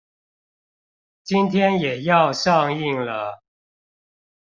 [1.23, 3.43] 今天也要上映了